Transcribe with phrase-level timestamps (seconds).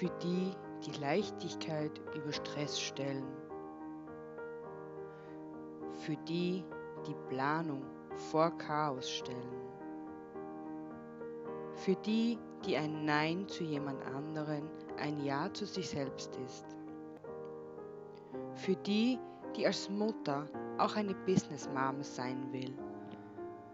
[0.00, 0.50] für die
[0.86, 3.26] die Leichtigkeit über Stress stellen,
[5.92, 6.64] für die
[7.06, 7.84] die Planung
[8.30, 9.60] vor Chaos stellen,
[11.74, 16.64] für die, die ein Nein zu jemand anderen ein Ja zu sich selbst ist,
[18.54, 19.18] für die,
[19.54, 20.46] die als Mutter
[20.78, 22.72] auch eine Business Mom sein will,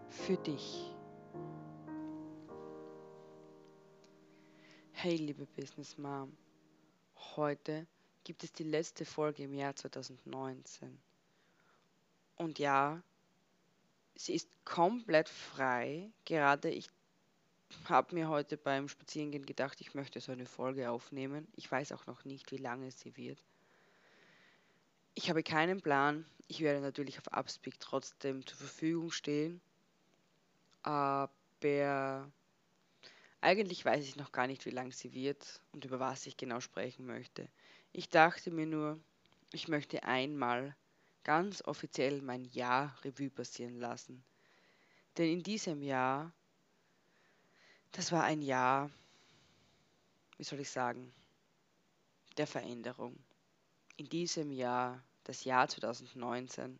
[0.09, 0.93] für dich.
[4.99, 6.35] Hey liebe Business Mom,
[7.35, 7.85] heute
[8.23, 10.97] gibt es die letzte Folge im Jahr 2019.
[12.35, 13.03] Und ja,
[14.15, 16.09] sie ist komplett frei.
[16.25, 16.89] Gerade ich
[17.85, 21.47] habe mir heute beim Spazierengehen gedacht, ich möchte so eine Folge aufnehmen.
[21.55, 23.37] Ich weiß auch noch nicht, wie lange sie wird.
[25.13, 26.25] Ich habe keinen Plan.
[26.47, 29.61] Ich werde natürlich auf Upspeak trotzdem zur Verfügung stehen.
[30.81, 31.29] Aber
[33.47, 36.59] eigentlich weiß ich noch gar nicht, wie lang sie wird und über was ich genau
[36.59, 37.47] sprechen möchte.
[37.93, 38.99] Ich dachte mir nur,
[39.53, 40.75] ich möchte einmal
[41.23, 44.21] ganz offiziell mein Jahr Revue passieren lassen.
[45.17, 46.33] Denn in diesem Jahr,
[47.93, 48.91] das war ein Jahr,
[50.35, 51.13] wie soll ich sagen,
[52.35, 53.17] der Veränderung.
[53.95, 56.77] In diesem Jahr, das Jahr 2019,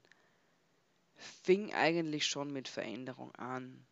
[1.16, 3.86] fing eigentlich schon mit Veränderung an.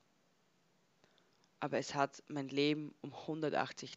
[1.65, 3.91] Aber es hat mein Leben um 180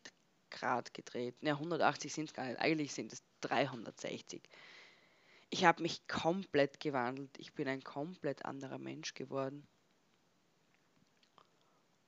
[0.50, 1.42] Grad gedreht.
[1.42, 4.42] Ne, 180 sind es gar nicht, eigentlich sind es 360
[5.50, 7.30] ich habe mich komplett gewandelt.
[7.38, 9.66] Ich bin ein komplett anderer Mensch geworden.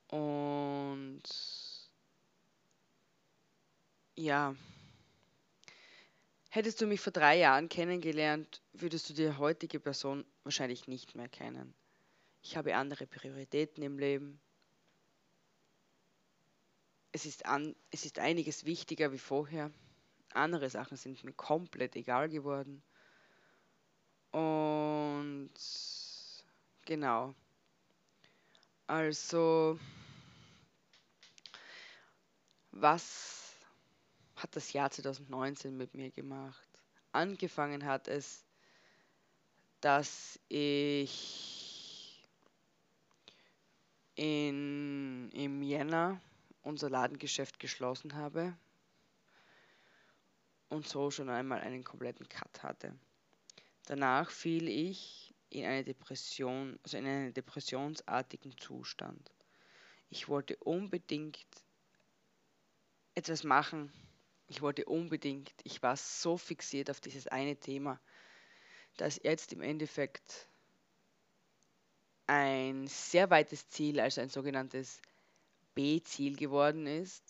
[0.08, 1.22] Und
[4.16, 4.54] ja,
[6.50, 11.28] hättest du mich vor drei Jahren kennengelernt, würdest du die heutige Person wahrscheinlich nicht mehr
[11.28, 11.74] kennen.
[12.42, 14.40] Ich habe andere Prioritäten im Leben.
[17.12, 19.70] Es ist, an, es ist einiges wichtiger wie vorher.
[20.32, 22.82] Andere Sachen sind mir komplett egal geworden.
[24.30, 25.50] Und
[26.84, 27.34] genau.
[28.86, 29.78] Also,
[32.70, 33.54] was
[34.36, 36.68] hat das Jahr 2019 mit mir gemacht?
[37.12, 38.44] Angefangen hat es,
[39.80, 42.24] dass ich
[44.14, 46.20] in, im Jänner
[46.62, 48.56] unser Ladengeschäft geschlossen habe
[50.68, 52.96] und so schon einmal einen kompletten Cut hatte.
[53.86, 59.32] Danach fiel ich in eine Depression, also in einen depressionsartigen Zustand.
[60.08, 61.46] Ich wollte unbedingt
[63.14, 63.92] etwas machen.
[64.48, 68.00] Ich wollte unbedingt, ich war so fixiert auf dieses eine Thema,
[68.96, 70.48] dass jetzt im Endeffekt
[72.26, 75.00] ein sehr weites Ziel, also ein sogenanntes
[75.80, 77.24] B-Ziel geworden ist.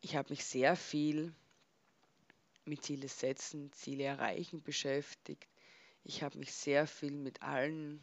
[0.00, 1.32] Ich habe mich sehr viel
[2.64, 5.46] mit Ziele setzen, Ziele erreichen beschäftigt.
[6.02, 8.02] Ich habe mich sehr viel mit allen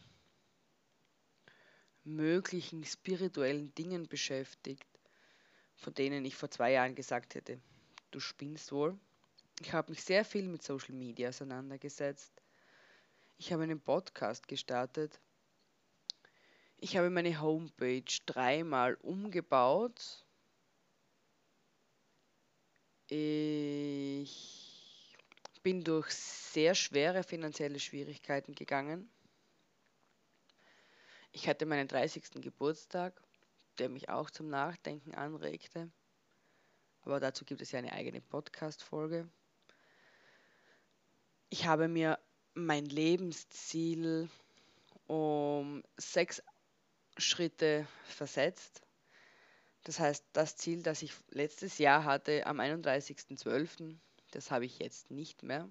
[2.06, 4.88] möglichen spirituellen Dingen beschäftigt,
[5.76, 7.60] von denen ich vor zwei Jahren gesagt hätte,
[8.12, 8.98] du spinnst wohl.
[9.60, 12.32] Ich habe mich sehr viel mit Social Media auseinandergesetzt.
[13.38, 15.20] Ich habe einen Podcast gestartet.
[16.80, 20.28] Ich habe meine Homepage dreimal umgebaut
[23.10, 25.16] ich
[25.64, 29.10] bin durch sehr schwere finanzielle Schwierigkeiten gegangen.
[31.32, 32.42] Ich hatte meinen 30.
[32.42, 33.22] Geburtstag,
[33.80, 35.90] der mich auch zum Nachdenken anregte.
[37.02, 39.30] Aber dazu gibt es ja eine eigene Podcast-Folge.
[41.50, 42.20] Ich habe mir
[42.56, 44.30] mein Lebensziel
[45.06, 46.44] um sechs
[47.18, 48.82] Schritte versetzt.
[49.84, 53.98] Das heißt, das Ziel, das ich letztes Jahr hatte am 31.12.,
[54.32, 55.70] das habe ich jetzt nicht mehr.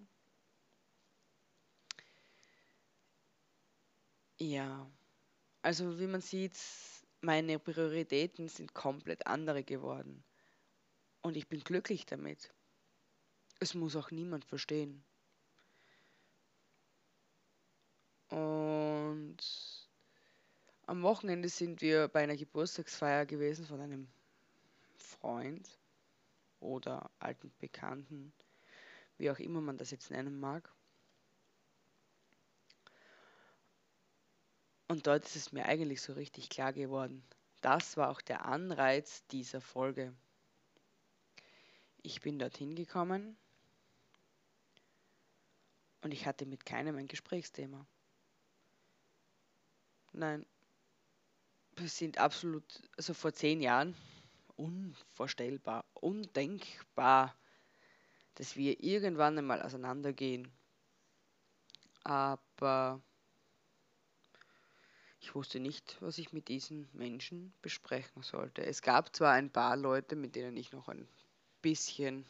[4.38, 4.90] Ja,
[5.62, 6.58] also wie man sieht,
[7.20, 10.24] meine Prioritäten sind komplett andere geworden.
[11.22, 12.54] Und ich bin glücklich damit.
[13.60, 15.04] Es muss auch niemand verstehen.
[18.28, 19.36] Und
[20.86, 24.08] am Wochenende sind wir bei einer Geburtstagsfeier gewesen von einem
[24.96, 25.68] Freund
[26.60, 28.32] oder alten Bekannten,
[29.18, 30.72] wie auch immer man das jetzt nennen mag.
[34.88, 37.24] Und dort ist es mir eigentlich so richtig klar geworden.
[37.60, 40.14] Das war auch der Anreiz dieser Folge.
[42.02, 43.36] Ich bin dorthin gekommen
[46.02, 47.84] und ich hatte mit keinem ein Gesprächsthema.
[50.12, 50.46] Nein,
[51.84, 52.64] sind absolut,
[52.96, 53.94] also vor zehn Jahren
[54.56, 57.34] unvorstellbar, undenkbar,
[58.34, 60.50] dass wir irgendwann einmal auseinandergehen.
[62.02, 63.00] Aber
[65.20, 68.64] ich wusste nicht, was ich mit diesen Menschen besprechen sollte.
[68.64, 71.08] Es gab zwar ein paar Leute, mit denen ich noch ein
[71.62, 72.24] bisschen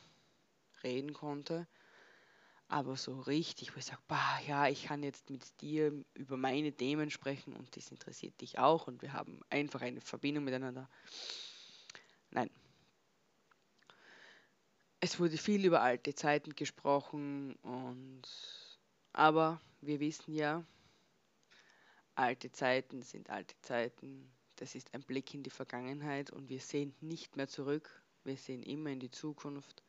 [0.82, 1.66] reden konnte,
[2.68, 4.02] aber so richtig, wo ich sage,
[4.46, 8.88] ja, ich kann jetzt mit dir über meine Themen sprechen und das interessiert dich auch
[8.88, 10.88] und wir haben einfach eine Verbindung miteinander.
[12.30, 12.50] Nein.
[15.00, 18.22] Es wurde viel über alte Zeiten gesprochen und
[19.12, 20.64] aber wir wissen ja,
[22.16, 24.32] alte Zeiten sind alte Zeiten.
[24.56, 28.02] Das ist ein Blick in die Vergangenheit und wir sehen nicht mehr zurück.
[28.24, 29.85] Wir sehen immer in die Zukunft.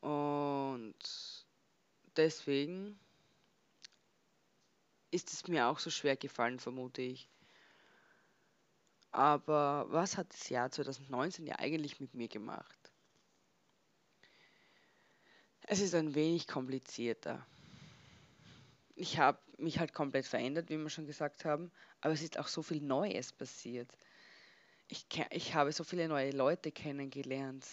[0.00, 0.94] Und
[2.16, 2.98] deswegen
[5.10, 7.28] ist es mir auch so schwer gefallen, vermute ich.
[9.12, 12.92] Aber was hat das Jahr 2019 ja eigentlich mit mir gemacht?
[15.62, 17.44] Es ist ein wenig komplizierter.
[18.94, 21.70] Ich habe mich halt komplett verändert, wie wir schon gesagt haben,
[22.00, 23.90] aber es ist auch so viel Neues passiert.
[24.88, 27.66] Ich, ich habe so viele neue Leute kennengelernt.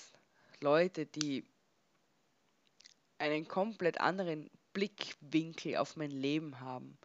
[0.60, 1.44] Leute, die
[3.20, 6.98] einen komplett anderen Blickwinkel auf mein Leben haben.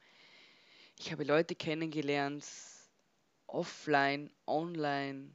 [0.98, 2.44] Ich habe Leute kennengelernt,
[3.46, 5.30] offline, online,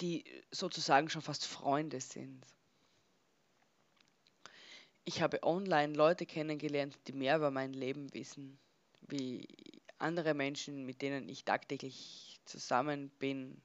[0.00, 2.44] die sozusagen schon fast Freunde sind.
[5.04, 8.58] Ich habe online Leute kennengelernt, die mehr über mein Leben wissen,
[9.08, 9.46] wie
[9.98, 13.60] andere Menschen, mit denen ich tagtäglich zusammen bin.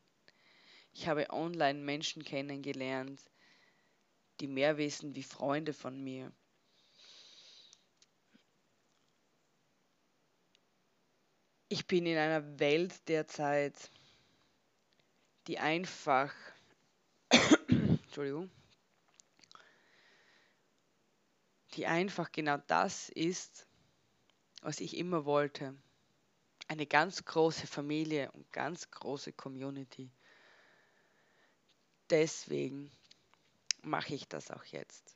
[0.94, 3.22] Ich habe online Menschen kennengelernt,
[4.40, 6.32] die mehr wissen wie Freunde von mir.
[11.68, 13.90] Ich bin in einer Welt derzeit,
[15.48, 16.34] die einfach,
[17.68, 18.50] Entschuldigung,
[21.74, 23.68] die einfach genau das ist,
[24.62, 25.76] was ich immer wollte.
[26.68, 30.10] Eine ganz große Familie und ganz große Community.
[32.10, 32.92] Deswegen
[33.86, 35.16] mache ich das auch jetzt.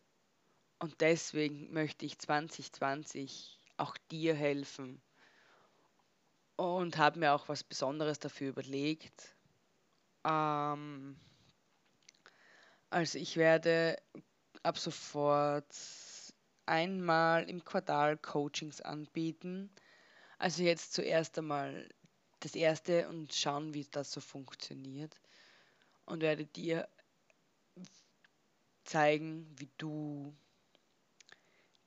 [0.79, 5.01] Und deswegen möchte ich 2020 auch dir helfen
[6.55, 9.35] und habe mir auch was Besonderes dafür überlegt.
[10.25, 11.17] Ähm,
[12.89, 13.97] also ich werde
[14.63, 15.73] ab sofort
[16.65, 19.69] einmal im Quartal Coachings anbieten.
[20.37, 21.89] Also jetzt zuerst einmal
[22.39, 25.19] das erste und schauen, wie das so funktioniert.
[26.05, 26.87] Und werde dir
[28.89, 30.35] zeigen, wie du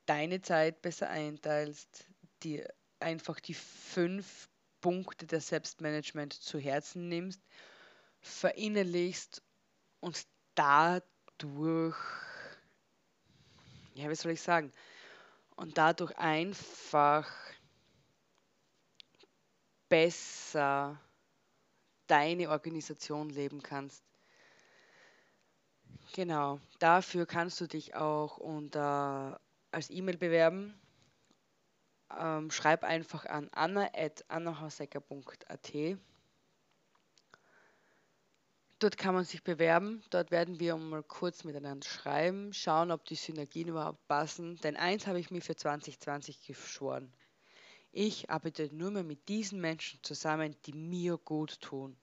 [0.05, 2.05] deine Zeit besser einteilst,
[2.41, 2.67] dir
[2.99, 4.49] einfach die fünf
[4.81, 7.41] Punkte der Selbstmanagement zu Herzen nimmst,
[8.21, 9.41] verinnerlichst
[9.99, 11.97] und dadurch,
[13.93, 14.73] ja, wie soll ich sagen,
[15.55, 17.31] und dadurch einfach
[19.89, 20.99] besser
[22.07, 24.03] deine Organisation leben kannst.
[26.13, 29.41] Genau, dafür kannst du dich auch unter,
[29.71, 30.79] als E-Mail bewerben.
[32.15, 35.97] Ähm, schreib einfach an anna.annahausecker.at.
[38.79, 40.03] Dort kann man sich bewerben.
[40.09, 44.57] Dort werden wir mal kurz miteinander schreiben, schauen, ob die Synergien überhaupt passen.
[44.57, 47.13] Denn eins habe ich mir für 2020 geschworen.
[47.91, 51.95] Ich arbeite nur mehr mit diesen Menschen zusammen, die mir gut tun.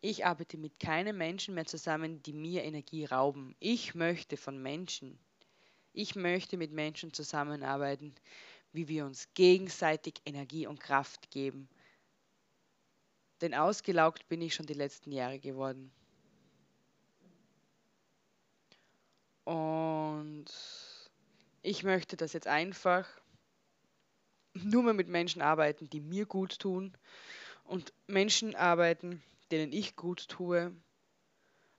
[0.00, 3.56] Ich arbeite mit keinen Menschen mehr zusammen, die mir Energie rauben.
[3.58, 5.18] Ich möchte von Menschen,
[5.92, 8.14] ich möchte mit Menschen zusammenarbeiten,
[8.72, 11.68] wie wir uns gegenseitig Energie und Kraft geben.
[13.40, 15.90] Denn ausgelaugt bin ich schon die letzten Jahre geworden.
[19.44, 20.46] Und
[21.62, 23.08] ich möchte das jetzt einfach
[24.54, 26.96] nur mehr mit Menschen arbeiten, die mir gut tun
[27.64, 30.74] und Menschen arbeiten, denen ich gut tue.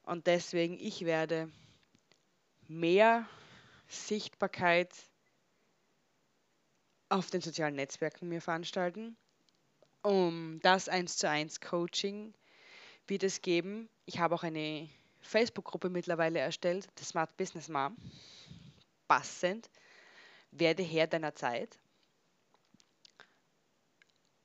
[0.03, 1.51] Und deswegen, ich werde
[2.67, 3.27] mehr
[3.87, 4.93] Sichtbarkeit
[7.09, 9.17] auf den sozialen Netzwerken mir veranstalten.
[10.01, 12.33] Um das 1 zu 1 Coaching
[13.07, 13.89] wird es geben.
[14.05, 14.89] Ich habe auch eine
[15.21, 17.97] Facebook-Gruppe mittlerweile erstellt, The Smart Business Mom.
[19.07, 19.69] Passend.
[20.51, 21.77] Werde Herr deiner Zeit.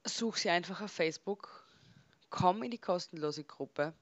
[0.04, 1.61] Such sie einfach auf Facebook
[2.32, 3.94] komm in die kostenlose Gruppe.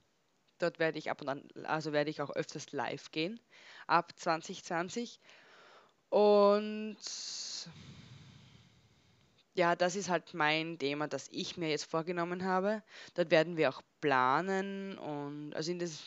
[0.57, 3.39] Dort werde ich ab und an, also werde ich auch öfters live gehen
[3.87, 5.19] ab 2020.
[6.09, 6.97] Und
[9.53, 12.83] ja, das ist halt mein Thema, das ich mir jetzt vorgenommen habe.
[13.15, 16.03] Dort werden wir auch planen und also in das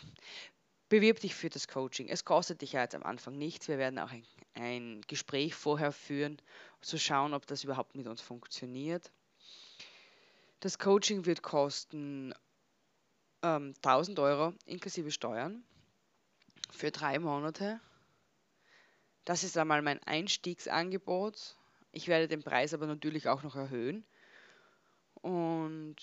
[0.88, 2.08] bewirb dich für das Coaching.
[2.08, 3.68] Es kostet dich ja jetzt am Anfang nichts.
[3.68, 6.40] Wir werden auch ein, ein Gespräch vorher führen,
[6.80, 9.10] zu schauen, ob das überhaupt mit uns funktioniert.
[10.64, 12.32] Das Coaching wird kosten
[13.42, 15.62] ähm, 1000 Euro inklusive Steuern
[16.70, 17.82] für drei Monate.
[19.26, 21.58] Das ist einmal mein Einstiegsangebot.
[21.92, 24.06] Ich werde den Preis aber natürlich auch noch erhöhen.
[25.16, 25.96] Und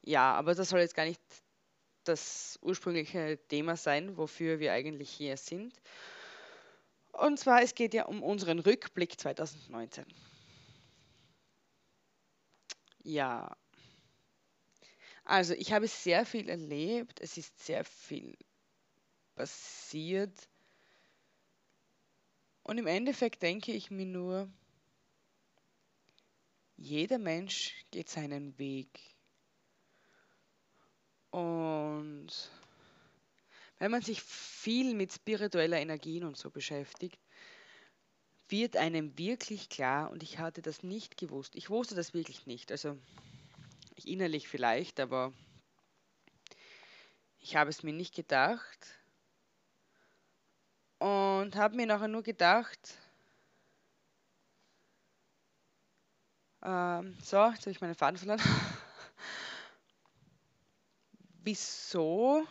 [0.00, 1.20] ja, aber das soll jetzt gar nicht
[2.04, 5.74] das ursprüngliche Thema sein, wofür wir eigentlich hier sind.
[7.12, 10.06] Und zwar, es geht ja um unseren Rückblick 2019.
[13.08, 13.56] Ja,
[15.22, 18.36] also ich habe sehr viel erlebt, es ist sehr viel
[19.36, 20.48] passiert.
[22.64, 24.50] Und im Endeffekt denke ich mir nur,
[26.76, 29.00] jeder Mensch geht seinen Weg.
[31.30, 32.28] Und
[33.78, 37.20] wenn man sich viel mit spiritueller Energien und so beschäftigt,
[38.48, 42.70] wird einem wirklich klar, und ich hatte das nicht gewusst, ich wusste das wirklich nicht,
[42.70, 42.96] also
[43.96, 45.32] ich innerlich vielleicht, aber
[47.38, 48.86] ich habe es mir nicht gedacht
[50.98, 52.98] und habe mir nachher nur gedacht,
[56.62, 58.40] ähm, so, jetzt habe ich meinen Faden verloren,
[61.42, 62.46] wieso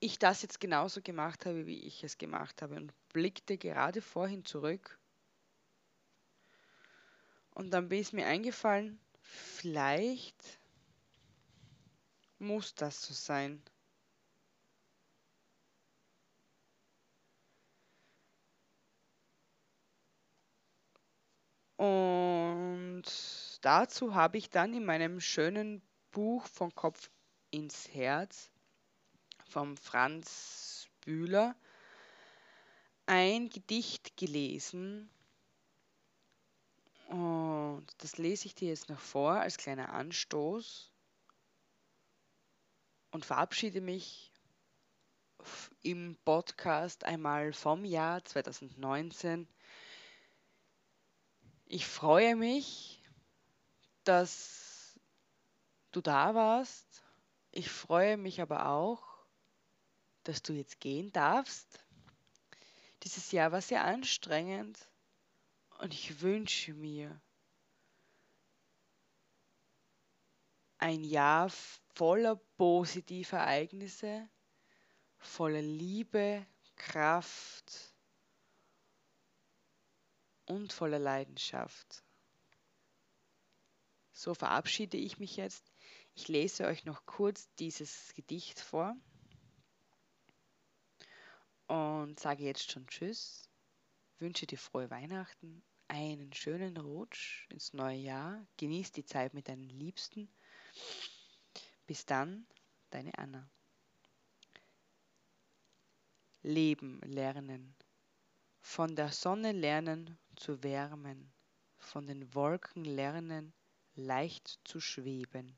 [0.00, 4.44] ich das jetzt genauso gemacht habe, wie ich es gemacht habe und blickte gerade vorhin
[4.44, 4.98] zurück.
[7.50, 10.58] Und dann ist mir eingefallen, vielleicht
[12.38, 13.62] muss das so sein.
[21.76, 23.04] Und
[23.62, 27.10] dazu habe ich dann in meinem schönen Buch von Kopf
[27.50, 28.50] ins Herz
[29.50, 31.56] vom Franz Bühler
[33.06, 35.10] ein Gedicht gelesen.
[37.08, 40.92] Und das lese ich dir jetzt noch vor als kleiner Anstoß
[43.10, 44.30] und verabschiede mich
[45.82, 49.48] im Podcast einmal vom Jahr 2019.
[51.66, 53.02] Ich freue mich,
[54.04, 55.00] dass
[55.90, 57.02] du da warst.
[57.50, 59.09] Ich freue mich aber auch,
[60.30, 61.84] dass du jetzt gehen darfst.
[63.02, 64.78] Dieses Jahr war sehr anstrengend
[65.80, 67.20] und ich wünsche mir
[70.78, 71.50] ein Jahr
[71.94, 74.30] voller positiver Ereignisse,
[75.18, 76.46] voller Liebe,
[76.76, 77.92] Kraft
[80.46, 82.04] und voller Leidenschaft.
[84.12, 85.72] So verabschiede ich mich jetzt.
[86.14, 88.94] Ich lese euch noch kurz dieses Gedicht vor
[91.70, 93.48] und sage jetzt schon Tschüss,
[94.18, 99.70] wünsche dir frohe Weihnachten, einen schönen Rutsch ins neue Jahr, genieß die Zeit mit deinen
[99.70, 100.28] Liebsten.
[101.86, 102.44] Bis dann,
[102.90, 103.48] deine Anna.
[106.42, 107.76] Leben lernen,
[108.60, 111.32] von der Sonne lernen zu wärmen,
[111.78, 113.52] von den Wolken lernen,
[113.94, 115.56] leicht zu schweben,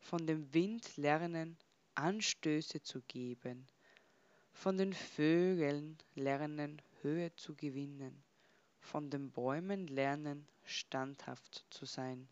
[0.00, 1.56] von dem Wind lernen,
[1.94, 3.66] Anstöße zu geben,
[4.60, 8.22] von den Vögeln lernen, Höhe zu gewinnen,
[8.78, 12.28] von den Bäumen lernen, standhaft zu sein,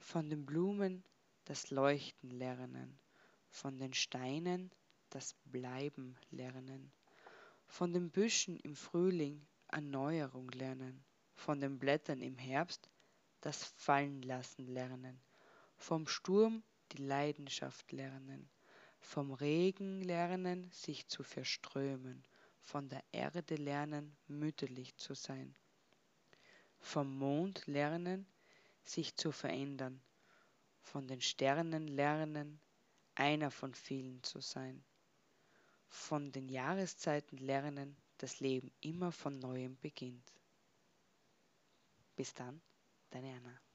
[0.00, 1.04] von den Blumen
[1.44, 2.98] das Leuchten lernen,
[3.48, 4.72] von den Steinen
[5.10, 6.90] das Bleiben lernen,
[7.68, 11.04] von den Büschen im Frühling Erneuerung lernen,
[11.36, 12.90] von den Blättern im Herbst
[13.40, 15.20] das Fallenlassen lernen,
[15.76, 18.50] vom Sturm die Leidenschaft lernen,
[19.00, 22.22] vom Regen lernen, sich zu verströmen,
[22.60, 25.54] von der Erde lernen, mütterlich zu sein,
[26.78, 28.26] vom Mond lernen,
[28.82, 30.02] sich zu verändern,
[30.80, 32.60] von den Sternen lernen,
[33.14, 34.84] einer von vielen zu sein,
[35.88, 40.32] von den Jahreszeiten lernen, das Leben immer von neuem beginnt.
[42.14, 42.60] Bis dann,
[43.10, 43.65] deine Anna.